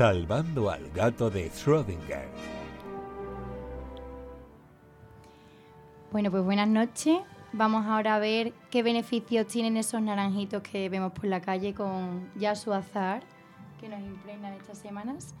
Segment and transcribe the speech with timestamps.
[0.00, 2.24] Salvando al gato de Schrödinger.
[6.10, 7.18] Bueno, pues buenas noches.
[7.52, 12.30] Vamos ahora a ver qué beneficios tienen esos naranjitos que vemos por la calle con
[12.34, 13.22] ya su azar
[13.78, 15.34] que nos impregnan estas semanas.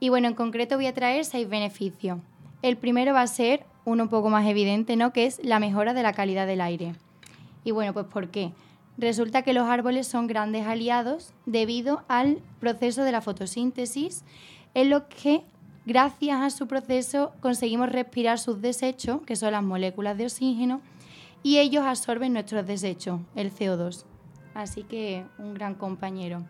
[0.00, 2.18] Y bueno, en concreto voy a traer seis beneficios.
[2.60, 5.14] El primero va a ser uno un poco más evidente, ¿no?
[5.14, 6.92] Que es la mejora de la calidad del aire.
[7.64, 8.52] Y bueno, pues ¿por qué?
[8.98, 14.24] Resulta que los árboles son grandes aliados debido al proceso de la fotosíntesis,
[14.74, 15.44] en lo que
[15.86, 20.80] gracias a su proceso conseguimos respirar sus desechos, que son las moléculas de oxígeno,
[21.44, 24.04] y ellos absorben nuestros desechos, el CO2.
[24.52, 26.44] Así que un gran compañero.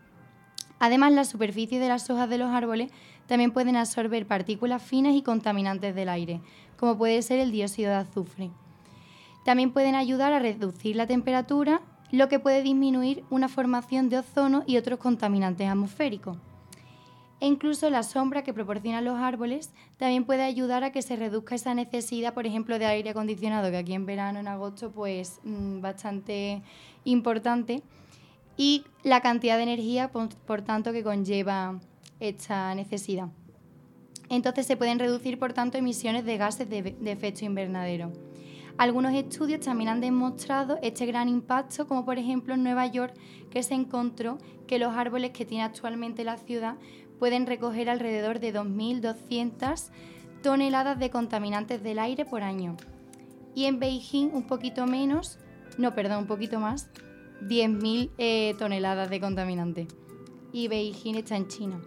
[0.78, 2.90] Además, la superficie de las hojas de los árboles
[3.26, 6.40] también pueden absorber partículas finas y contaminantes del aire,
[6.78, 8.50] como puede ser el dióxido de azufre.
[9.44, 14.64] También pueden ayudar a reducir la temperatura, lo que puede disminuir una formación de ozono
[14.66, 16.36] y otros contaminantes atmosféricos.
[17.40, 21.54] E incluso la sombra que proporcionan los árboles también puede ayudar a que se reduzca
[21.54, 25.80] esa necesidad, por ejemplo, de aire acondicionado, que aquí en verano, en agosto, pues mm,
[25.80, 26.62] bastante
[27.04, 27.82] importante,
[28.56, 31.78] y la cantidad de energía, por, tanto, que conlleva
[32.18, 33.28] esta necesidad.
[34.30, 38.10] Entonces se pueden reducir, por tanto, emisiones de gases de, de efecto invernadero.
[38.78, 43.12] Algunos estudios también han demostrado este gran impacto, como por ejemplo en Nueva York,
[43.50, 46.76] que se encontró que los árboles que tiene actualmente la ciudad
[47.18, 49.90] pueden recoger alrededor de 2.200
[50.44, 52.76] toneladas de contaminantes del aire por año.
[53.52, 55.40] Y en Beijing un poquito menos,
[55.76, 56.88] no, perdón, un poquito más,
[57.42, 59.88] 10.000 eh, toneladas de contaminantes.
[60.52, 61.80] Y Beijing está en China.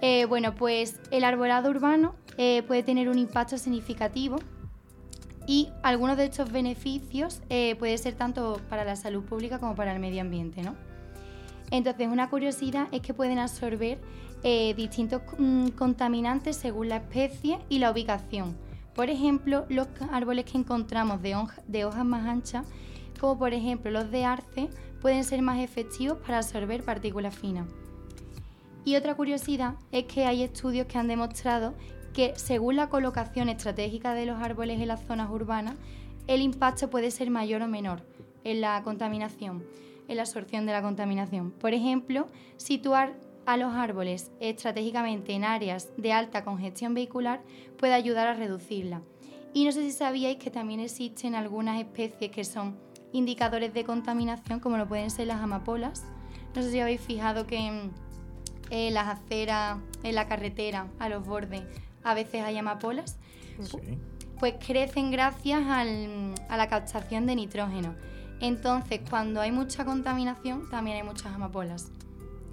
[0.00, 4.38] Eh, bueno, pues el arbolado urbano eh, puede tener un impacto significativo
[5.46, 7.40] y algunos de estos beneficios
[7.78, 10.74] puede ser tanto para la salud pública como para el medio ambiente, ¿no?
[11.70, 13.98] Entonces, una curiosidad es que pueden absorber
[14.42, 18.56] eh, distintos mm, contaminantes según la especie y la ubicación.
[18.94, 21.36] Por ejemplo, los árboles que encontramos de,
[21.66, 22.66] de hojas más anchas,
[23.20, 24.70] como por ejemplo los de arce,
[25.00, 27.66] pueden ser más efectivos para absorber partículas finas.
[28.84, 31.74] Y otra curiosidad es que hay estudios que han demostrado
[32.16, 35.76] que según la colocación estratégica de los árboles en las zonas urbanas,
[36.26, 38.02] el impacto puede ser mayor o menor
[38.42, 39.62] en la contaminación
[40.08, 41.50] en la absorción de la contaminación.
[41.50, 47.42] Por ejemplo, situar a los árboles estratégicamente en áreas de alta congestión vehicular
[47.78, 49.02] puede ayudar a reducirla.
[49.52, 52.76] Y no sé si sabíais que también existen algunas especies que son
[53.12, 56.04] indicadores de contaminación, como lo pueden ser las amapolas.
[56.54, 57.90] No sé si habéis fijado que
[58.70, 61.62] en, las aceras, en la carretera, a los bordes,
[62.06, 63.18] a veces hay amapolas.
[64.38, 67.94] Pues crecen gracias a la captación de nitrógeno.
[68.40, 71.90] Entonces, cuando hay mucha contaminación, también hay muchas amapolas.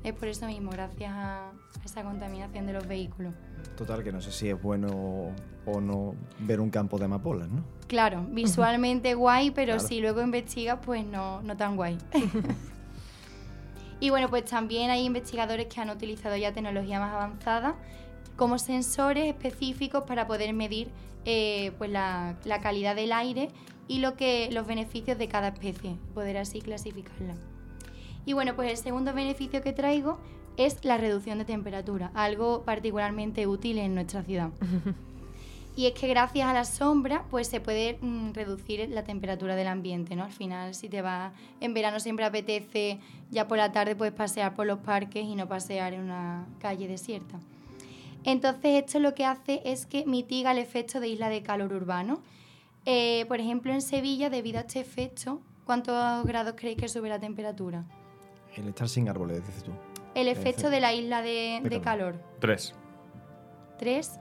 [0.04, 1.52] Es por eso mismo, gracias a
[1.86, 3.34] esa contaminación de los vehículos.
[3.78, 5.32] Total, que no sé si es bueno
[5.66, 7.64] o no ver un campo de amapolas, ¿no?
[7.88, 11.98] Claro, visualmente guay, pero si luego investigas, pues no, no tan guay.
[14.00, 17.76] y bueno, pues también hay investigadores que han utilizado ya tecnología más avanzada
[18.36, 20.90] como sensores específicos para poder medir
[21.26, 23.50] eh, pues la, la calidad del aire
[23.88, 27.36] y lo que, los beneficios de cada especie, poder así clasificarla.
[28.26, 30.18] Y bueno, pues el segundo beneficio que traigo
[30.58, 34.50] es la reducción de temperatura, algo particularmente útil en nuestra ciudad.
[35.76, 39.68] y es que gracias a la sombra, pues se puede mm, reducir la temperatura del
[39.68, 40.24] ambiente, ¿no?
[40.24, 43.00] Al final, si te vas en verano siempre apetece,
[43.32, 46.88] ya por la tarde puedes pasear por los parques y no pasear en una calle
[46.88, 47.40] desierta.
[48.24, 52.22] Entonces, esto lo que hace es que mitiga el efecto de isla de calor urbano
[52.86, 57.20] eh, por ejemplo, en Sevilla, debido a este efecto, ¿cuántos grados creéis que sube la
[57.20, 57.86] temperatura?
[58.56, 59.72] El estar sin árboles, dices tú.
[60.16, 62.16] El efecto de la isla de, calor.
[62.40, 62.76] Tres.
[63.80, 64.20] ¿Tres?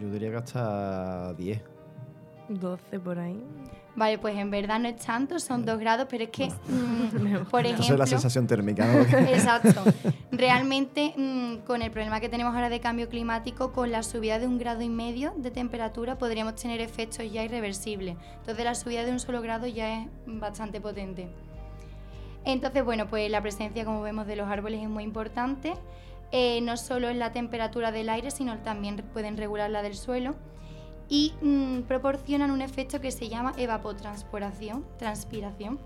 [0.00, 1.62] Yo diría que hasta diez.
[2.58, 3.42] 12 por ahí.
[3.96, 7.64] Vale, pues en verdad no es tanto, son dos grados, pero es que, mm, por
[7.66, 7.84] ejemplo...
[7.84, 9.00] Es la sensación térmica, ¿no?
[9.28, 9.84] Exacto.
[10.32, 14.46] Realmente, mm, con el problema que tenemos ahora de cambio climático, con la subida de
[14.46, 18.16] un grado y medio de temperatura podríamos tener efectos ya irreversibles.
[18.38, 21.28] Entonces la subida de un solo grado ya es bastante potente.
[22.44, 25.74] Entonces, bueno, pues la presencia, como vemos, de los árboles es muy importante.
[26.32, 30.36] Eh, no solo en la temperatura del aire, sino también pueden regular la del suelo
[31.10, 35.78] y mm, proporcionan un efecto que se llama evapotranspiración, transpiración,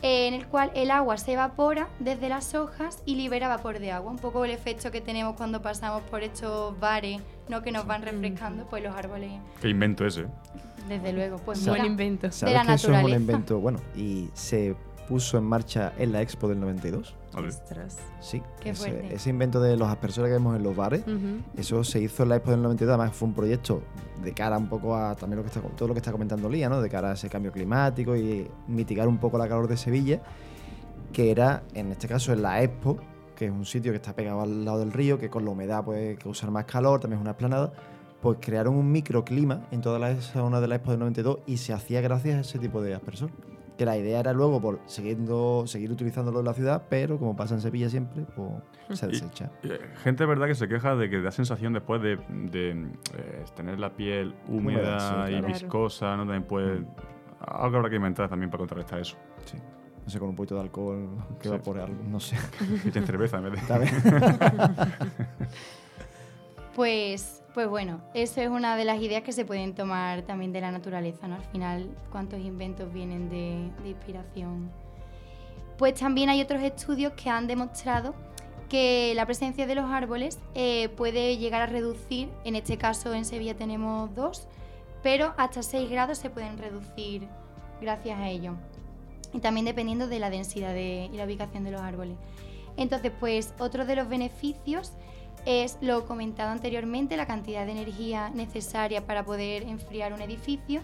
[0.00, 4.10] en el cual el agua se evapora desde las hojas y libera vapor de agua.
[4.10, 7.62] Un poco el efecto que tenemos cuando pasamos por estos bares ¿no?
[7.62, 9.32] que nos van refrescando, pues los árboles.
[9.60, 10.26] Qué invento ese.
[10.88, 12.30] Desde luego, pues buen invento.
[12.30, 13.00] ¿Sabes de la que naturaleza.
[13.00, 14.76] Eso es un invento bueno y se
[15.08, 17.14] puso en marcha en la Expo del 92.
[17.36, 17.98] Ostras.
[18.20, 21.04] Sí, Qué ese, invento de los aspersores que vemos en los bares,
[21.56, 23.82] eso se hizo en la Expo del 92, además fue un proyecto
[24.22, 26.68] de cara un poco a también lo que está, todo lo que está comentando Lía,
[26.68, 26.80] ¿no?
[26.80, 30.22] De cara a ese cambio climático y mitigar un poco la calor de Sevilla,
[31.12, 32.98] que era, en este caso, en la Expo,
[33.34, 35.84] que es un sitio que está pegado al lado del río, que con la humedad
[35.84, 37.72] puede causar más calor, también es una esplanada,
[38.20, 41.72] pues crearon un microclima en toda la zona de la Expo del 92 y se
[41.72, 43.30] hacía gracias a ese tipo de aspersor.
[43.76, 47.54] Que la idea era luego por siguiendo, seguir utilizándolo en la ciudad, pero como pasa
[47.54, 49.50] en Sevilla siempre, pues se Y- desecha.
[49.64, 52.70] Eh, Gente, verdad, que se queja de que da sensación después de, de,
[53.16, 55.46] eh, tener la piel húmeda Húmeda, sí, y claro.
[55.48, 56.22] viscosa, ¿no?
[56.22, 56.84] También puede...
[57.40, 59.16] Algo habrá que inventar también para contrarrestar eso.
[59.44, 59.58] Sí.
[60.04, 61.08] No sé, con un poquito de alcohol
[61.40, 61.54] que Sí.
[61.54, 62.36] va por algo, no sé.
[62.82, 63.58] Que echen cerveza en vez de...
[63.58, 63.92] Está bien.
[66.74, 70.60] Pues, pues bueno, eso es una de las ideas que se pueden tomar también de
[70.60, 71.36] la naturaleza, ¿no?
[71.36, 74.72] Al final, cuántos inventos vienen de, inspiración.
[75.78, 78.14] Pues también hay otros estudios que han demostrado
[78.68, 83.24] que la presencia de los árboles eh, puede llegar a reducir, en este caso en
[83.24, 84.48] Sevilla tenemos dos,
[85.04, 87.28] pero hasta 6 grados se pueden reducir
[87.80, 88.54] gracias a ello.
[89.32, 92.16] Y también dependiendo de la densidad de- y la ubicación de los árboles.
[92.76, 94.92] Entonces, pues otro de los beneficios
[95.46, 100.82] es lo comentado anteriormente, la cantidad de energía necesaria para poder enfriar un edificio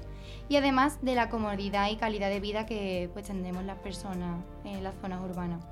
[0.49, 4.83] y además de la comodidad y calidad de vida que pues tendremos las personas en
[4.85, 5.65] las zonas urbanas.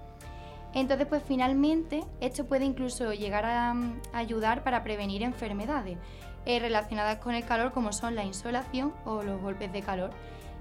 [0.75, 5.99] Entonces, pues finalmente esto puede incluso llegar a, mm, ayudar para prevenir enfermedades
[6.47, 10.11] eh, relacionadas con el calor como son la insolación o los golpes de calor.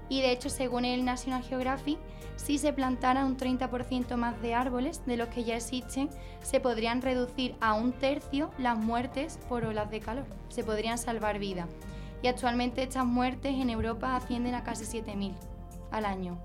[0.08, 1.98] Y de hecho, según el National Geographic,
[2.36, 6.08] si se plantara un 30% más de árboles de los que ya existen,
[6.42, 10.24] se podrían reducir a un tercio las muertes por olas de calor.
[10.48, 11.68] Se podrían salvar vidas.
[12.22, 15.34] Y actualmente estas muertes en Europa ascienden a casi 7.000
[15.90, 16.38] al año.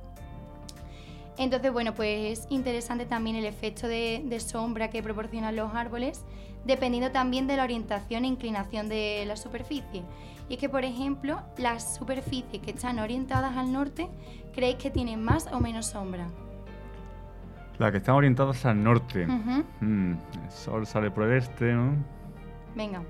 [1.37, 6.23] Entonces, bueno, pues es interesante también el efecto de, de sombra que proporcionan los árboles,
[6.65, 10.03] dependiendo también de la orientación e inclinación de la superficie.
[10.47, 14.09] Y es que, por ejemplo, las superficies que están orientadas al norte,
[14.53, 16.27] ¿creéis que tienen más o menos sombra?
[17.79, 19.25] La que están orientadas al norte.
[19.25, 19.63] Ujú.
[19.81, 20.11] Mm,
[20.43, 21.95] el sol sale por el este, ¿no?
[22.75, 23.01] Venga,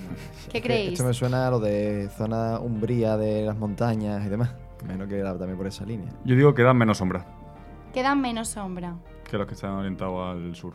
[0.52, 0.92] ¿qué creéis?
[0.92, 4.54] Esto me suena a lo de zona umbría de las montañas y demás.
[4.86, 6.10] Menos que era también por esa línea.
[6.24, 7.24] Yo digo que dan menos sombra
[7.92, 8.96] Quedan menos sombra.
[9.30, 10.74] que los que están orientados al sur.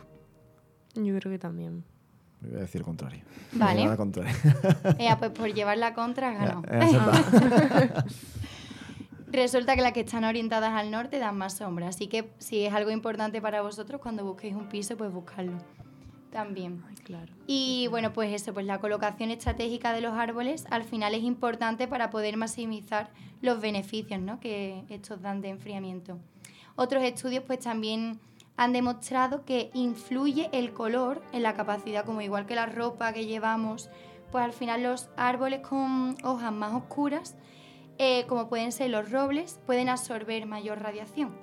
[0.94, 1.84] Yo creo que también.
[2.40, 3.22] Voy a decir contrario.
[3.52, 3.74] Vale.
[3.74, 4.34] Voy a dar lo contrario.
[4.98, 6.32] Ea, pues por llevar la contra.
[6.32, 8.04] Ya, acertado.
[9.30, 12.72] Resulta que las que están orientadas al norte dan más sombra, así que si es
[12.72, 15.58] algo importante para vosotros, cuando busquéis un piso, pues buscarlo
[16.30, 16.82] también.
[16.88, 17.32] Ay, claro.
[17.46, 21.88] Y bueno, pues eso, pues la colocación estratégica de los árboles al final es importante
[21.88, 23.10] para poder maximizar
[23.42, 24.40] los beneficios ¿no?
[24.40, 26.18] que estos dan de enfriamiento.
[26.78, 28.20] Otros estudios pues también
[28.56, 33.26] han demostrado que influye el color en la capacidad, como igual que la ropa que
[33.26, 33.90] llevamos,
[34.30, 37.34] pues al final los árboles con hojas más oscuras,
[37.98, 41.36] eh, como pueden ser los robles, pueden absorber mayor radiación.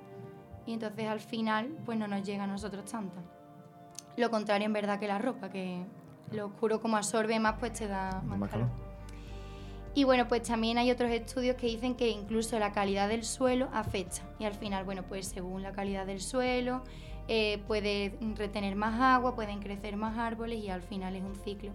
[0.64, 3.20] Y entonces al final pues no nos llega a nosotros tanta.
[4.16, 5.84] Lo contrario en verdad que la ropa, que
[6.32, 8.68] lo oscuro como absorbe más, pues te da más, Más calor.
[8.68, 8.85] calor.
[9.96, 13.68] Y bueno, pues también hay otros estudios que dicen que incluso la calidad del suelo
[13.72, 14.20] afecta.
[14.38, 16.82] Y al final, bueno, pues según la calidad del suelo,
[17.28, 21.70] eh, puede retener más agua, pueden crecer más árboles y al final es un ciclo.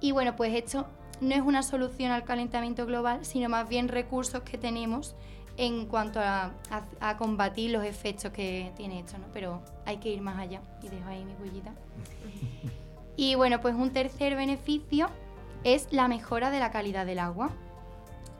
[0.00, 0.86] Y bueno, pues esto
[1.20, 5.14] no es una solución al calentamiento global, sino más bien recursos que tenemos
[5.58, 9.26] en cuanto a, a- a combatir los efectos que tiene esto, ¿no?
[9.34, 10.62] Pero hay que ir más allá.
[10.82, 11.72] Y dejo ahí mi bullita.
[13.18, 15.08] Y bueno, pues un tercer beneficio
[15.64, 17.50] es la mejora de la calidad del agua.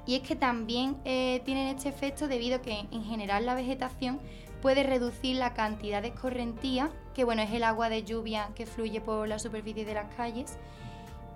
[0.06, 4.20] Y es que también eh, tienen este efecto debido a que en general la vegetación
[4.62, 9.00] puede reducir la cantidad de escorrentía, que bueno, es el agua de lluvia que fluye
[9.00, 10.58] por la superficie de las calles.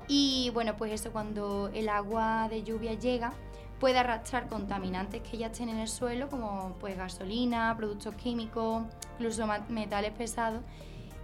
[0.09, 3.33] Y bueno, pues eso cuando el agua de lluvia llega,
[3.79, 8.85] puede arrastrar contaminantes que ya estén en el suelo, como pues gasolina, productos químicos,
[9.15, 10.63] incluso metales pesados,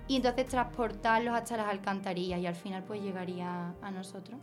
[0.09, 4.39] y entonces transportarlos hasta las alcantarillas y al final pues llegaría a nosotros.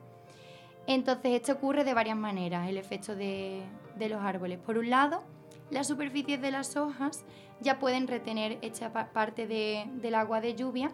[0.88, 3.62] Entonces esto ocurre de varias maneras, el efecto de,
[3.96, 4.60] de los árboles.
[4.60, 5.24] Por un lado,
[5.70, 7.24] las superficies de las hojas
[7.62, 10.92] ya pueden retener esta pa- parte de- del agua de lluvia,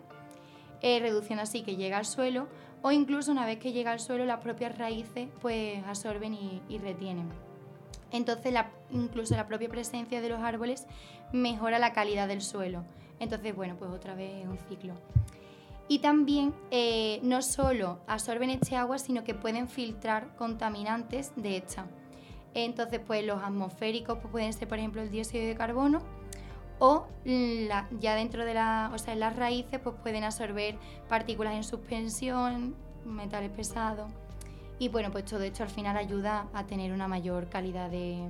[0.81, 2.47] eh, reduciendo así que llega al suelo,
[2.83, 7.27] o incluso una vez que llega al suelo las propias raíces pues absorben y, retienen.
[8.11, 8.53] Entonces
[8.91, 10.85] incluso la propia presencia de los árboles
[11.33, 12.85] mejora la calidad del suelo.
[13.19, 14.93] Entonces, bueno, pues otra vez un ciclo.
[15.87, 21.87] Y también eh, no solo absorben este agua, sino que pueden filtrar contaminantes de esta.
[22.53, 26.01] Entonces, pues los atmosféricos pues, pueden ser, por ejemplo, el dióxido de carbono
[26.79, 30.77] o ya dentro de la, o sea, en las raíces pues pueden absorber
[31.09, 32.73] partículas en suspensión,
[33.05, 34.09] metales pesados
[34.79, 38.29] y bueno, pues todo esto al final ayuda a tener una mayor calidad de,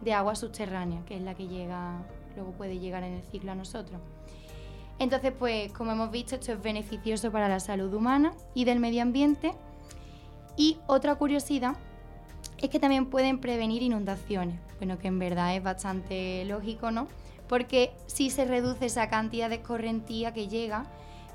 [0.00, 3.56] de agua subterránea, que es la que llega, luego puede llegar en el ciclo a
[3.56, 4.00] nosotros.
[4.98, 9.02] Entonces, pues como hemos visto, esto es beneficioso para la salud humana y del medio
[9.02, 9.52] ambiente.
[10.56, 11.76] Y otra curiosidad
[12.58, 14.58] es que también pueden prevenir inundaciones.
[14.78, 17.06] Bueno, que en verdad es bastante lógico, ¿no?
[17.48, 20.84] Porque si se reduce esa cantidad de escorrentía que llega,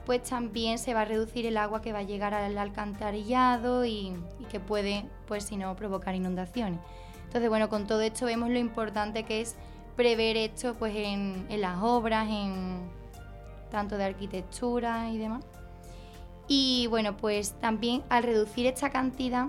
[0.06, 4.14] pues también se va a reducir el agua que va a llegar al alcantarillado y,
[4.40, 6.80] y que puede, pues si no, provocar inundaciones.
[7.26, 9.56] Entonces, bueno, con todo esto vemos lo importante que es
[9.96, 12.82] prever esto pues en, en las obras, en
[13.74, 15.44] tanto de arquitectura y demás.
[16.48, 19.48] Y bueno, pues también al reducir esta cantidad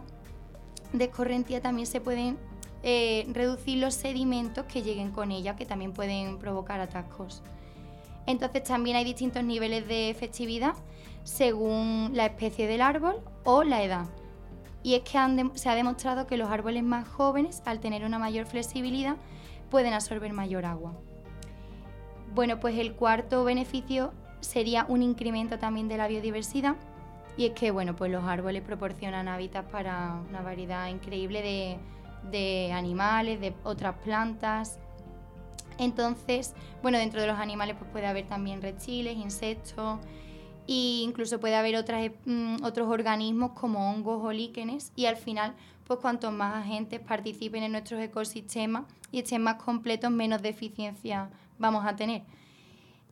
[0.94, 2.38] de escorrentía también se pueden
[2.82, 7.42] eh, reducir los sedimentos que lleguen con ella, que también pueden provocar atascos.
[8.26, 10.74] Entonces también hay distintos niveles de efectividad
[11.24, 14.06] según la especie del árbol o la edad.
[14.82, 15.18] Y es que
[15.54, 19.16] se ha demostrado que los árboles más jóvenes, al tener una mayor flexibilidad,
[19.70, 20.94] pueden absorber mayor agua.
[22.34, 26.74] Bueno, pues el cuarto beneficio sería un incremento también de la biodiversidad.
[27.36, 31.78] Y es que, bueno, pues los árboles proporcionan hábitats para una variedad increíble de,
[32.30, 34.78] de animales, de otras plantas.
[35.78, 39.98] Entonces, bueno, dentro de los animales pues puede haber también reptiles, insectos
[40.66, 45.54] e incluso puede haber otras, mm, otros organismos como hongos o líquenes y al final,
[45.84, 51.84] pues cuanto más agentes participen en nuestros ecosistemas y estén más completos, menos deficiencia vamos
[51.86, 52.22] a tener.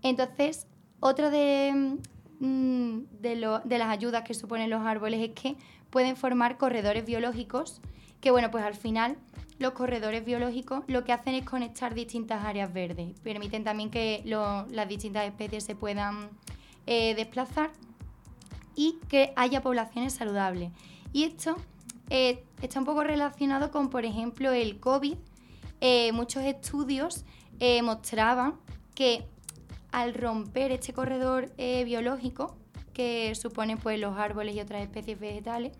[0.02, 0.66] Entonces,
[1.00, 1.98] otra de,
[2.40, 5.56] mm, de, de las ayudas que suponen los árboles es que
[5.90, 7.80] pueden formar corredores biológicos,
[8.20, 9.16] que bueno, pues al final
[9.58, 13.18] los corredores biológicos lo que hacen es conectar distintas áreas verdes.
[13.20, 16.30] Permiten también que lo- las distintas especies se puedan
[16.86, 17.70] eh, desplazar
[18.74, 20.72] y que haya poblaciones saludables.
[21.12, 21.56] Y esto
[22.10, 25.16] eh, está un poco relacionado con, por ejemplo, el COVID.
[25.84, 27.24] Eh, muchos estudios
[27.58, 28.54] eh, mostraban
[28.94, 29.26] que
[29.90, 32.56] al romper este corredor eh, biológico,
[32.92, 35.72] que supone pues, los árboles y otras especies vegetales,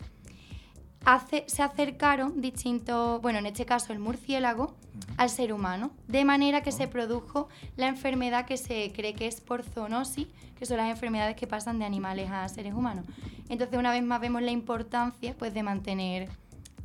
[1.05, 4.75] hace- se acercaron distintos, bueno, en este caso el murciélago,
[5.17, 9.41] al ser humano, de manera que se produjo la enfermedad que se cree que es
[9.41, 10.27] por zoonosis,
[10.59, 13.05] que son las enfermedades que pasan de animales a seres humanos.
[13.49, 16.29] Entonces, una vez más vemos la importancia pues, de mantener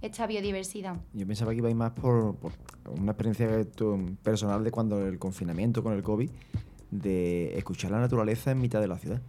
[0.01, 0.97] esta biodiversidad.
[1.13, 2.51] Yo pensaba que iba a ir más por, por
[2.97, 3.47] una experiencia
[4.23, 6.29] personal de cuando el confinamiento con el COVID,
[6.91, 9.21] de escuchar la naturaleza en mitad de la ciudad.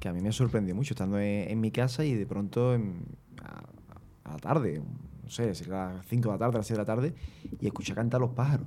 [0.00, 3.04] Que a mí me sorprendió mucho, estando en, en mi casa y de pronto en-
[3.42, 4.80] a, a la tarde,
[5.22, 7.14] no sé, si era las 5 de la tarde, a las 6 de la tarde,
[7.60, 8.66] y escuchar cantar los pájaros.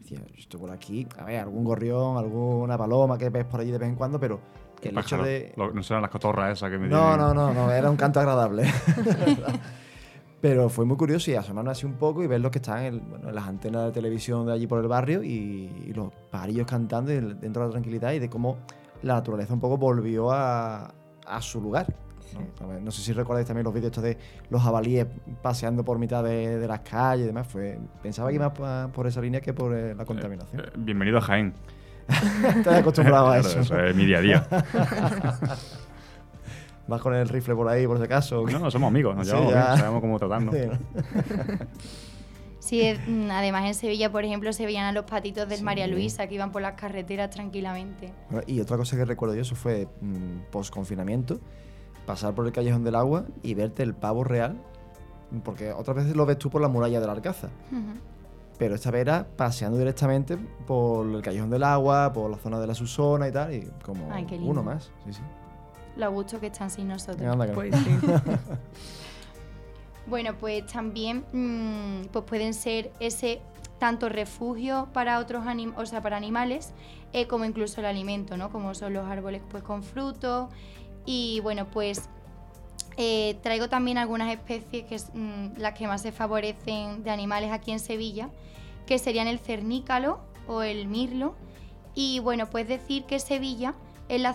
[0.00, 3.70] Decía, yo estoy por aquí, a ver, algún gorrión, alguna paloma que ves por allí
[3.72, 4.40] de vez en cuando, pero
[4.82, 5.24] el hecho Pájaro.
[5.24, 7.90] de, Lo- no serán las cotorras esas que me no, tienen- no, no, no, era
[7.90, 8.64] un canto agradable.
[10.44, 13.08] Pero fue muy curioso y asomarme así un poco y ver los que están en,
[13.08, 16.66] bueno, en las antenas de televisión de allí por el barrio y, y los pajarillos
[16.66, 18.58] cantando y dentro de la tranquilidad y de cómo
[19.00, 20.92] la naturaleza un poco volvió a,
[21.26, 21.86] a su lugar.
[22.60, 22.68] ¿no?
[22.68, 24.18] Ver, no sé si recordáis también los vídeos estos de
[24.50, 25.06] los jabalíes
[25.40, 27.46] paseando por mitad de, de las calles y demás.
[27.46, 30.60] Fue, pensaba que iba pa- por esa línea que por eh, la contaminación.
[30.60, 31.54] Eh, bienvenido a Jaén.
[32.56, 33.60] Estás acostumbrado a Claro, eso.
[33.60, 34.46] eso es mi día a día.
[36.86, 38.42] Vas con el rifle por ahí, por si acaso.
[38.42, 38.52] ¿o qué?
[38.52, 40.54] No, somos amigos, nos Sí, llevamos bien, sabemos cómo tratarnos.
[40.54, 40.72] Sí, ¿no?
[42.58, 45.64] Sí, mm, además en Sevilla, por ejemplo, se veían a los patitos del Sí.
[45.64, 48.10] María Luisa que iban por las carreteras tranquilamente.
[48.30, 49.86] Bueno, Y otra cosa que recuerdo yo, eso fue
[50.50, 51.40] post confinamiento,
[52.06, 54.56] pasar por el callejón del agua y verte el pavo real,
[55.44, 57.98] porque otras veces lo ves tú por la muralla del Alcázar, Ujú.
[58.58, 62.66] pero esta vez era paseando directamente por el callejón del agua, por la zona de
[62.66, 64.90] la Susona y tal, y como Ay, uno más.
[65.04, 65.20] Sí, sí.
[65.96, 67.36] Lo gusto que están sin nosotros.
[67.36, 67.54] No.
[67.54, 67.90] Pues sí.
[70.06, 73.40] Bueno, pues también mm, pues pueden ser ese
[73.78, 76.72] tanto refugio para otros anim o sea, para animales,
[77.12, 78.50] eh, como incluso el alimento, ¿no?
[78.50, 80.50] Como son los árboles pues con frutos.
[81.06, 82.08] Y bueno, pues
[82.96, 87.50] eh, traigo también algunas especies que es mm, las que más se favorecen de animales
[87.50, 88.28] aquí en Sevilla,
[88.86, 91.34] que serían el cernícalo o el mirlo.
[91.94, 93.74] Y bueno, pues decir que Sevilla,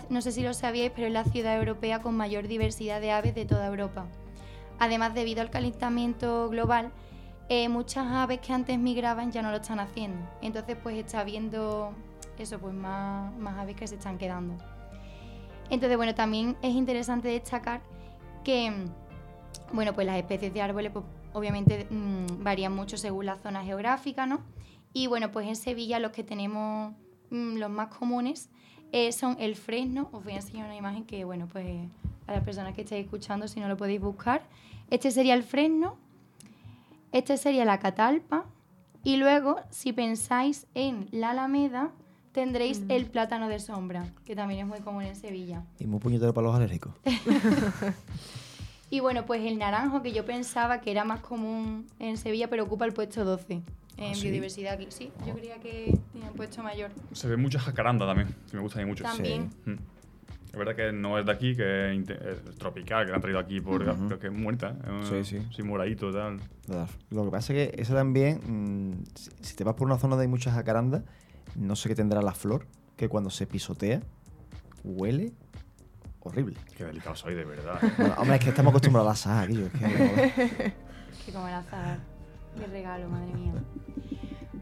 [0.09, 3.36] no sé si lo sabíais, pero es la ciudad europea con mayor diversidad de aves
[3.36, 4.05] de toda Europa.
[4.79, 6.91] Además, debido al calentamiento global,
[7.50, 10.19] eh, muchas aves que antes migraban ya no lo están haciendo.
[10.41, 11.93] Entonces, pues está habiendo
[12.38, 14.55] eso, pues más, más aves que se están quedando.
[15.69, 17.81] Entonces, bueno, también es interesante destacar
[18.43, 18.86] que, mm,
[19.74, 24.25] bueno, pues las especies de árboles, pues, obviamente mm, varían mucho según la zona geográfica,
[24.25, 24.41] ¿no?
[24.93, 26.93] Y bueno, pues en Sevilla los que tenemos
[27.29, 28.50] mm, los más comunes
[28.91, 30.10] eh, son el fresno.
[30.12, 31.65] Os voy a enseñar una imagen que, bueno, pues
[32.27, 34.43] a las personas que estáis escuchando, si no lo podéis buscar.
[34.89, 35.98] Este sería el fresno.
[37.12, 38.46] Este sería la catalpa.
[39.03, 41.91] Y luego, si pensáis en la alameda,
[42.31, 45.63] tendréis el plátano de sombra, que también es muy común en Sevilla.
[45.79, 46.93] Y muy puñetero para los alérgicos.
[48.91, 52.63] Y bueno, pues el naranjo, que yo pensaba que era más común en Sevilla, pero
[52.63, 53.62] ocupa el puesto 12
[53.99, 54.23] en ¿Ah, sí?
[54.23, 54.87] biodiversidad aquí.
[54.89, 56.91] Sí, yo creía que tenía puesto mayor.
[57.11, 59.03] Se ve mucha jacaranda también, que me gusta a mí mucho.
[59.03, 59.49] También.
[59.65, 59.73] Mm.
[60.51, 63.61] Es verdad que no es de aquí, que es, tropical, que la han traído aquí
[63.61, 64.07] por, Ujú.
[64.07, 64.75] creo que es muerta.
[65.07, 65.23] Sí, ¿eh?
[65.23, 65.47] sí.
[65.55, 66.39] Sí, moradito, tal.
[67.11, 69.03] Lo que pasa es que eso también, mm,
[69.41, 71.03] si, te vas por una zona donde hay muchas jacarandas,
[71.55, 72.65] no sé qué tendrá la flor,
[72.97, 74.01] que cuando se pisotea,
[74.83, 75.33] huele
[76.21, 76.55] horrible.
[76.75, 77.79] Qué delicado soy, de verdad.
[77.83, 77.91] ¿eh?
[77.97, 80.73] Bueno, hombre, es que estamos acostumbrados a la saja, Guillo, es que-
[81.25, 81.99] Que como el azahar.
[82.57, 83.53] Qué regalo, madre mía.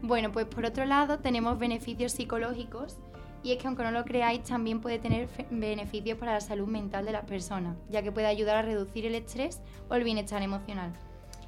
[0.02, 2.96] Bueno, pues por otro lado tenemos beneficios psicológicos
[3.42, 7.04] y es que aunque no lo creáis también puede tener beneficios para la salud mental
[7.04, 10.92] de las personas, ya que puede ayudar a reducir el estrés o el bienestar emocional.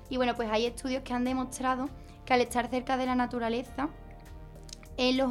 [0.09, 1.89] Y bueno, pues hay estudios que han demostrado
[2.25, 3.89] que al estar cerca de la naturaleza,
[4.97, 5.31] en los,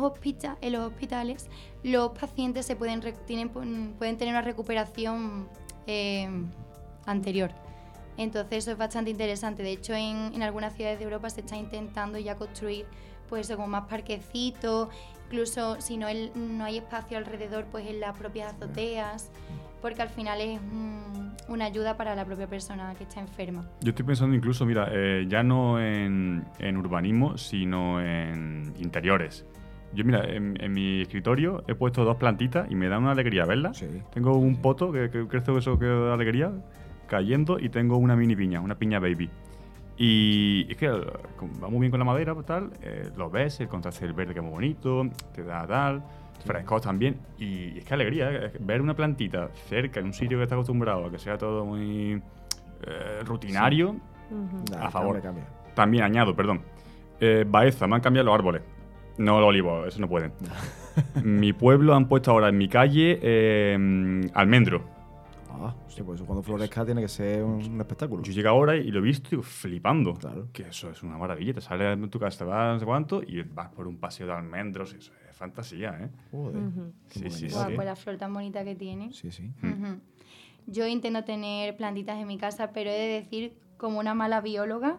[0.61, 1.49] en los hospitales
[1.83, 5.47] los pacientes se pueden, tienen, pueden tener una recuperación
[5.85, 6.29] eh,
[7.05, 7.51] anterior.
[8.19, 9.63] Entonces eso es bastante interesante.
[9.63, 12.85] De hecho, en, en algunas ciudades de Europa se está intentando ya construir
[13.29, 14.89] pues eso, como más parquecitos,
[15.27, 19.31] incluso si no, el- no hay espacio alrededor, pues en las propias azoteas,
[19.81, 23.67] porque al final es un- una ayuda para la propia persona que está enferma.
[23.81, 29.45] Yo estoy pensando incluso, mira, eh, ya no en, en urbanismo, sino en interiores.
[29.93, 33.45] Yo, mira, en, en mi escritorio he puesto dos plantitas y me da una alegría
[33.45, 33.77] verlas.
[33.77, 33.87] Sí.
[34.11, 36.51] Tengo un poto que, que crece eso que da alegría,
[37.09, 39.29] cayendo, y tengo una mini piña, una piña baby.
[39.97, 43.67] Y es que va muy bien con la madera, pues, tal, eh, lo ves, el
[43.67, 46.01] contraste del verde que es muy bonito, te da tal,
[46.45, 47.17] frescos también.
[47.37, 51.05] Y es que alegría, eh, ver una plantita cerca, en un sitio que está acostumbrado
[51.05, 52.21] a que sea todo muy
[52.83, 53.97] eh, rutinario,
[54.79, 55.21] A favor.
[55.21, 55.73] Cambia, cambia.
[55.73, 56.61] también añado, perdón.
[57.19, 58.61] Eh, Baeza, me han cambiado los árboles.
[59.17, 60.31] No los olivos, eso no pueden.
[61.23, 64.83] mi pueblo han puesto ahora en mi calle eh, almendro.
[65.61, 68.23] Ah, sí, pues eso cuando florezca tiene que ser un, espectáculo.
[68.23, 70.13] Yo llego ahora y lo he visto y digo, flipando.
[70.15, 70.47] Claro.
[70.53, 71.53] Que eso es una maravilla.
[71.53, 74.27] Te sales de tu casa, te vas no sé cuánto y vas por un paseo
[74.27, 74.93] de almendros.
[74.93, 76.09] Eso es fantasía, ¿eh?
[76.31, 76.61] Joder.
[77.09, 77.47] Sí, Qué sí.
[77.49, 77.75] Guau, sí.
[77.75, 79.11] pues la flor tan bonita que tiene.
[79.13, 79.51] Sí, sí.
[79.63, 79.99] Ujú.
[80.67, 84.97] Yo intento tener plantitas en mi casa, pero he de decir, como una mala bióloga,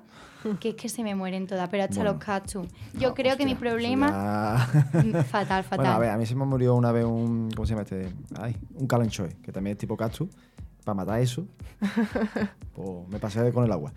[0.58, 2.12] que es que se me mueren todas, pero hasta Bueno.
[2.14, 2.66] los cactus.
[2.98, 4.66] Yo No, creo que mi hostia, problema...
[4.72, 5.76] ya- Mm, Fatal, fatal.
[5.76, 7.50] Bueno, a ver, a mí se me murió una vez un.
[7.54, 8.08] ¿Cómo se llama este?
[8.40, 10.28] Ay, un calanchoe, que también es tipo cactus.
[10.90, 11.46] Para matar eso,
[12.74, 13.92] pues me pasé con el agua.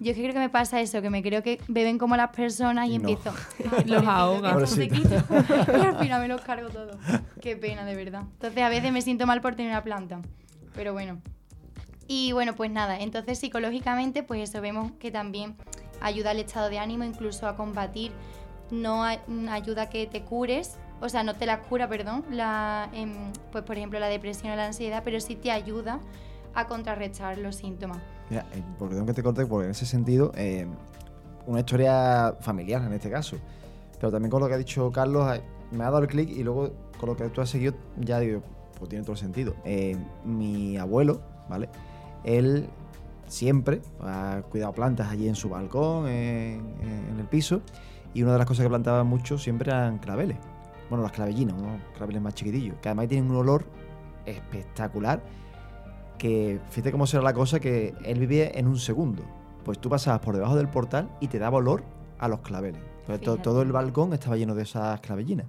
[0.00, 2.30] Yo es que creo que me pasa eso, que me creo que beben como las
[2.30, 3.06] personas y no.
[3.06, 3.34] empiezo...
[3.84, 4.56] Los ahoga.
[4.78, 6.96] Y al final me los cargo todos.
[7.42, 8.22] Qué pena, de verdad.
[8.22, 10.22] Entonces a veces me siento mal por tener una planta.
[10.74, 11.20] Pero bueno.
[12.08, 15.56] Y bueno, pues nada, entonces psicológicamente, pues eso vemos que también
[16.00, 18.10] ayuda al estado de ánimo, incluso a combatir,
[18.70, 22.88] no mm, ayuda a que te cures, o sea, no te la cura, perdón, la,
[22.92, 26.00] em, pues por ejemplo la depresión o la ansiedad, pero sí te ayuda
[26.54, 27.98] a contrarrestar los síntomas.
[28.30, 28.62] Mira, eh,
[29.04, 30.66] que te corte, porque en ese sentido, eh,
[31.46, 33.36] una historia familiar en este caso.
[33.98, 36.44] Pero también con lo que ha dicho Carlos, eh, me ha dado el clic y
[36.44, 38.42] luego con lo que tú has seguido, ya digo,
[38.78, 39.56] pues tiene todo el sentido.
[39.64, 41.68] Eh, mi abuelo, ¿vale?
[42.22, 42.68] Él
[43.26, 47.60] siempre ha cuidado plantas allí en su balcón, en, en el piso,
[48.14, 50.36] y una de las cosas que plantaba mucho siempre eran claveles.
[50.92, 53.64] Bueno, las clavellinas, unos claveles más chiquitillos, que además tienen un olor
[54.26, 55.22] espectacular
[56.18, 59.22] que fíjate cómo será la cosa que él vivía en un segundo.
[59.64, 61.82] Pues tú pasabas por debajo del portal y te daba olor
[62.18, 62.82] a los claveles.
[63.00, 63.42] Entonces, to- Fíjate.
[63.42, 65.46] todo el balcón estaba lleno de esas clavellinas.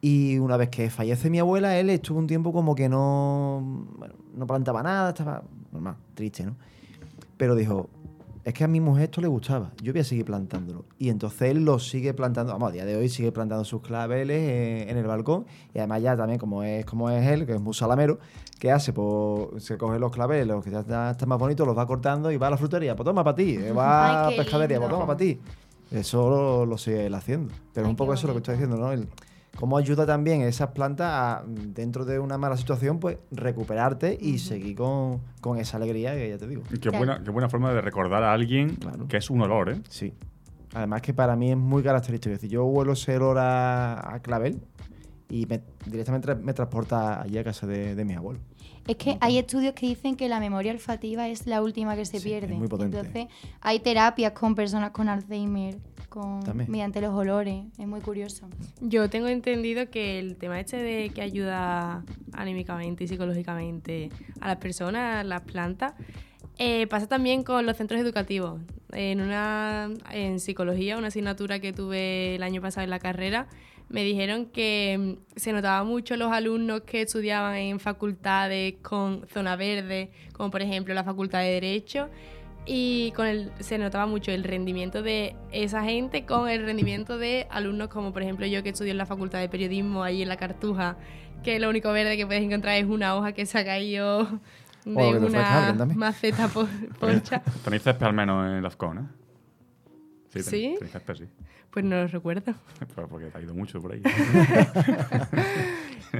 [0.00, 4.14] Y una vez que fallece mi abuela, él estuvo un tiempo como que no, bueno,
[4.34, 5.42] no plantaba nada, estaba
[5.72, 6.56] normal, triste, ¿no?
[7.36, 7.90] Pero dijo,
[8.44, 10.84] es que a mi mujer esto le gustaba, yo voy a seguir plantándolo.
[10.98, 14.36] Y entonces él lo sigue plantando, vamos, a día de hoy sigue plantando sus claveles
[14.38, 15.46] eh, en el balcón.
[15.74, 18.18] Y además ya también, como es, como es él, que es muy salamero,
[18.58, 18.92] ¿qué hace?
[18.92, 22.36] Pues se coge los claveles, los que ya están, más bonitos, los va cortando y
[22.36, 25.06] va a la frutería, pues toma para ti, eh, va Ay, a pescadería, pues toma
[25.06, 25.40] para ti.
[25.90, 27.52] Eso lo, lo sigue él haciendo.
[27.72, 28.90] Pero Ay, un poco eso lo que estoy diciendo, ¿no?
[28.92, 29.08] El-
[29.56, 34.76] cómo ayuda también esas plantas a, dentro de una mala situación, pues recuperarte y seguir
[34.76, 36.62] con, con esa alegría que ya te digo.
[36.70, 36.98] Qué Claro.
[36.98, 39.06] buena, qué buena forma de recordar a alguien Claro.
[39.08, 39.80] que es un olor, ¿eh?
[39.88, 40.12] Sí.
[40.74, 42.32] Además que para mí es muy característico.
[42.34, 44.58] Es decir, yo huelo ese olor a, a clavel
[45.28, 48.42] y me- directamente me transporta allí a casa de, de mis abuelos.
[48.86, 52.18] Es que hay estudios que dicen que la memoria olfativa es la última que se
[52.18, 52.52] Sí, pierde.
[52.54, 52.98] es muy potente.
[52.98, 53.26] Entonces,
[53.60, 55.76] hay terapias con personas con Alzheimer
[56.08, 56.70] con, También.
[56.70, 57.64] mediante los olores.
[57.78, 58.48] Es muy curioso.
[58.80, 64.56] Yo tengo entendido que el tema este de que ayuda anímicamente y psicológicamente a las
[64.56, 65.94] personas, las plantas,
[66.58, 68.60] eh, pasa también con los centros educativos.
[68.92, 73.46] En una en psicología, una asignatura que tuve el año pasado en la carrera,
[73.88, 79.56] me dijeron que mm, se notaba mucho los alumnos que estudiaban en facultades con zona
[79.56, 82.08] verde, como por ejemplo la Facultad de Derecho,
[82.64, 87.48] y con el, se notaba mucho el rendimiento de esa gente con el rendimiento de
[87.50, 90.36] alumnos como por ejemplo yo que estudio en la Facultad de Periodismo ahí en la
[90.36, 90.96] Cartuja,
[91.42, 94.40] que lo único verde que puedes encontrar es una hoja que se ha caído
[94.84, 96.68] de una maceta por,
[96.98, 97.42] poncha.
[97.64, 99.21] Tenéis césped al menos en las ¿eh?
[100.32, 100.76] Sí, ¿Sí?
[101.14, 101.24] sí.
[101.70, 102.54] Pues no lo recuerdo.
[102.94, 104.02] Pero porque te ha ido mucho por ahí.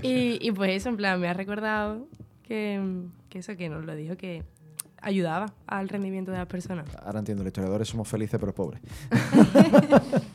[0.00, 2.08] Y, y pues eso, en plan, me ha recordado
[2.44, 2.80] que,
[3.28, 4.42] que eso, que nos lo dijo, que
[5.02, 6.88] ayudaba al rendimiento de las personas.
[6.96, 8.80] Ahora entiendo, los historiadores somos felices pero pobres.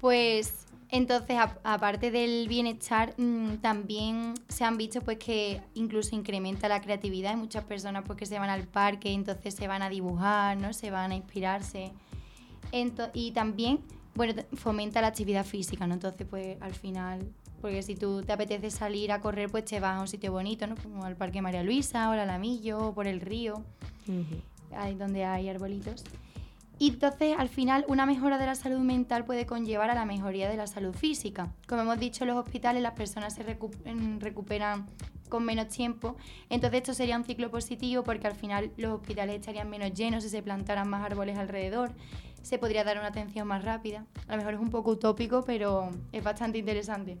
[0.00, 0.52] Pues
[0.90, 7.32] entonces, aparte del bienestar, mm, también se han visto pues que incluso incrementa la creatividad.
[7.32, 10.72] Hay muchas personas pues, que se van al parque, entonces se van a dibujar, ¿no?
[10.72, 11.92] Se van a inspirarse.
[12.72, 13.80] Ento- y también,
[14.14, 15.94] bueno, fomenta la actividad física, ¿no?
[15.94, 17.20] Entonces, pues al final,
[17.60, 20.66] porque si tú te apetece salir a correr, pues te vas a un sitio bonito,
[20.66, 20.76] ¿no?
[20.76, 23.62] Como al Parque María Luisa o al Alamillo o por el río
[24.76, 26.04] ahí donde hay arbolitos.
[26.78, 30.48] Y entonces, al final, una mejora de la salud mental puede conllevar a la mejoría
[30.48, 31.52] de la salud física.
[31.66, 34.86] Como hemos dicho, en los hospitales las personas se recuperan
[35.28, 36.16] con menos tiempo.
[36.48, 40.30] Entonces, esto sería un ciclo positivo porque al final los hospitales estarían menos llenos si
[40.30, 41.90] se plantaran más árboles alrededor.
[42.42, 44.06] Se podría dar una atención más rápida.
[44.28, 47.18] A lo mejor es un poco utópico, pero es bastante interesante.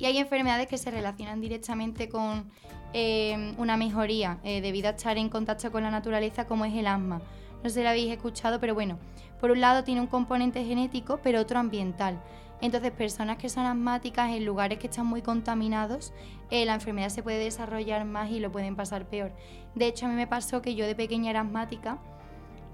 [0.00, 2.50] Y hay enfermedades que se relacionan directamente con
[2.94, 6.86] eh, una mejoría eh, debido a estar en contacto con la naturaleza, como es el
[6.86, 7.20] asma.
[7.62, 8.98] No sé si lo habéis escuchado, pero bueno,
[9.40, 12.22] por un lado tiene un componente genético, pero otro ambiental.
[12.60, 16.12] Entonces, personas que son asmáticas en lugares que están muy contaminados,
[16.50, 19.32] eh, la enfermedad se puede desarrollar más y lo pueden pasar peor.
[19.74, 21.98] De hecho, a mí me pasó que yo de pequeña era asmática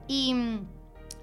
[0.09, 0.67] y mm,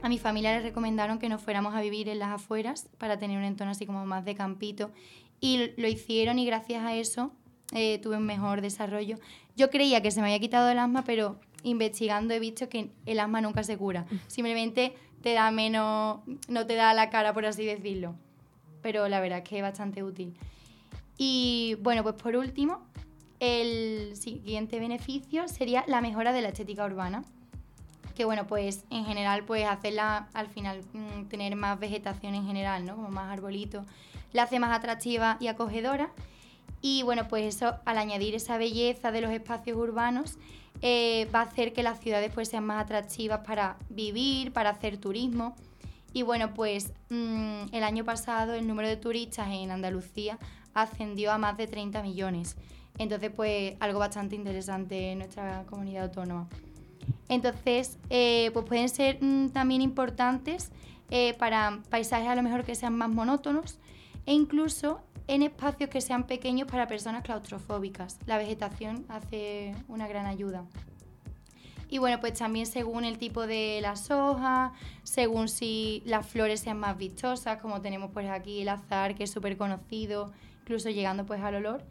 [0.04, 3.38] a mi familia le recomendaron que nos fuéramos a vivir en las afueras para tener
[3.38, 4.92] un entorno así como más de campito.
[5.40, 7.32] Y lo hicieron y gracias a eso
[7.74, 9.18] eh, tuve un mejor desarrollo.
[9.56, 13.20] Yo creía que se me había quitado el asma, pero investigando he visto que el
[13.20, 14.06] asma nunca se cura.
[14.28, 18.16] Simplemente te da menos, no te da la cara, por así decirlo.
[18.82, 20.34] Pero la verdad es que es bastante útil.
[21.18, 22.82] Y bueno, pues por último,
[23.40, 27.24] el siguiente beneficio sería la mejora de la estética urbana.
[28.16, 32.86] Que bueno, pues en general, pues hacerla al final mm, tener más vegetación en general,
[32.86, 32.96] ¿no?
[32.96, 33.86] Como más arbolitos,
[34.34, 36.12] la hace más atractiva y acogedora.
[36.82, 40.38] Y bueno, pues eso, al añadir esa belleza de los espacios urbanos,
[40.82, 44.98] eh, va a hacer que las ciudades pues sean más atractivas para vivir, para hacer
[44.98, 45.56] turismo.
[46.14, 50.38] Y bueno, pues mm, el año pasado el número de turistas en Andalucía
[50.74, 52.58] ascendió a más de 30 millones.
[52.98, 56.48] Entonces, pues algo bastante interesante en nuestra comunidad autónoma.
[57.30, 60.72] Entonces, eh, pues pueden ser mm, también importantes
[61.10, 63.80] eh, para paisajes a lo mejor que sean más monótonos
[64.26, 68.20] e incluso en espacios que sean pequeños para personas claustrofóbicas.
[68.26, 70.66] La vegetación hace una gran ayuda.
[71.88, 76.80] Y bueno, pues también según el tipo de las hojas, según si las flores sean
[76.80, 81.42] más vistosas, como tenemos pues aquí el azar, que es súper conocido, incluso llegando pues
[81.42, 81.82] al olor.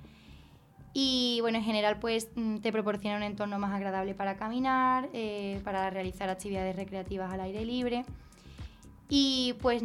[0.92, 5.62] Y bueno, en general pues mm, te proporciona un entorno más agradable para caminar, eh,
[5.64, 8.04] para realizar actividades recreativas al aire libre.
[9.08, 9.82] Y pues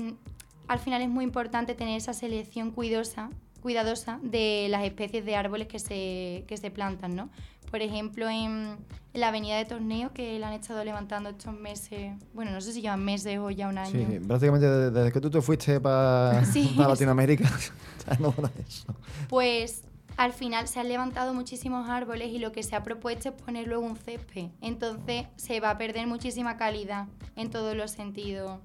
[0.68, 3.30] al final es muy importante tener esa selección cuidosa,
[3.62, 7.30] cuidadosa de las especies de árboles que se, que se plantan, ¿no?
[7.72, 8.78] Por ejemplo, en,
[9.14, 12.74] en la avenida de Torneo, que la han estado levantando estos meses, bueno, no sé
[12.74, 13.92] si llevan meses o ya un año.
[13.92, 16.74] Sí, prácticamente desde, que tú te fuiste para Sí.
[16.78, 17.50] Latinoamérica,
[17.98, 18.96] está en obra eso.
[19.30, 19.84] Pues
[20.18, 23.68] al final se han levantado muchísimos árboles y lo que se ha propuesto es poner
[23.68, 24.50] luego un césped.
[24.62, 28.60] Entonces se va a perder muchísima calidad en todos los sentidos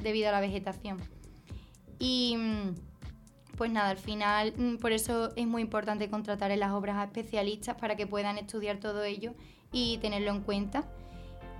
[0.00, 0.98] debido a la vegetación.
[1.98, 2.74] Y mm,
[3.56, 7.04] pues nada, al final mm, por eso es muy importante contratar en las obras a
[7.04, 9.34] especialistas para que puedan estudiar todo ello
[9.72, 10.84] y tenerlo en cuenta.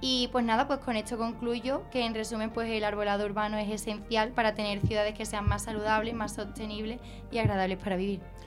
[0.00, 3.68] Y pues nada, pues con esto concluyo que en resumen pues el arbolado urbano es
[3.68, 7.00] esencial para tener ciudades que sean más saludables, más sostenibles
[7.32, 8.20] y agradables para vivir.